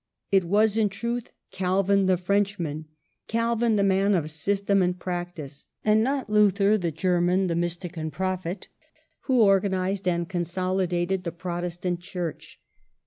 It 0.31 0.45
was 0.45 0.77
in 0.79 0.89
truth 0.89 1.31
Calvin 1.51 2.07
the 2.07 2.17
French 2.17 2.57
man, 2.57 2.85
Calvin 3.27 3.75
the 3.75 3.83
man 3.83 4.15
of 4.15 4.31
system 4.31 4.81
and 4.81 4.97
practice, 4.99 5.67
and 5.85 6.03
not 6.03 6.27
Luther 6.27 6.75
the 6.75 6.89
German, 6.89 7.45
the 7.45 7.55
mystic 7.55 7.95
and 7.97 8.11
prophet, 8.11 8.67
who 9.25 9.43
organized 9.43 10.07
and 10.07 10.27
consolidated 10.27 11.23
the 11.23 11.31
Protestant 11.31 11.99
Church. 11.99 12.59